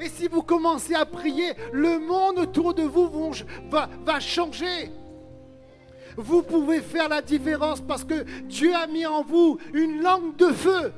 [0.00, 3.32] Et si vous commencez à prier, le monde autour de vous
[3.70, 4.90] va, changer.
[6.16, 10.48] Vous pouvez faire la différence parce que Dieu a mis en vous une langue de
[10.48, 10.92] feu.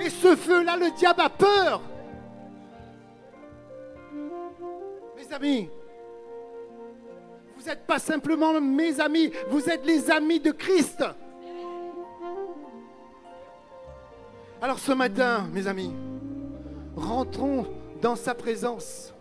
[0.00, 1.80] Et ce feu-là, le diable a peur.
[5.16, 5.70] Mes amis,
[7.56, 11.04] vous n'êtes pas simplement mes amis, vous êtes les amis de Christ.
[14.60, 15.92] Alors ce matin, mes amis,
[16.96, 17.66] rentrons
[18.02, 19.12] dans sa présence.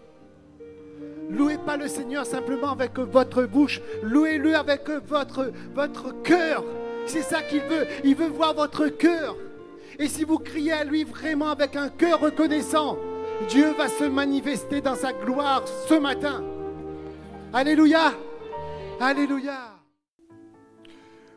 [1.29, 6.63] Louez pas le Seigneur simplement avec votre bouche, louez-le avec votre, votre cœur.
[7.05, 7.87] C'est ça qu'il veut.
[8.03, 9.35] Il veut voir votre cœur.
[9.99, 12.97] Et si vous criez à lui vraiment avec un cœur reconnaissant,
[13.49, 16.43] Dieu va se manifester dans sa gloire ce matin.
[17.51, 18.13] Alléluia.
[18.99, 19.72] Alléluia.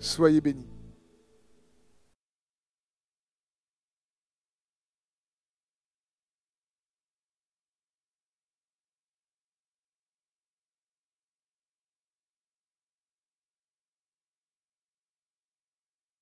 [0.00, 0.69] Soyez bénis.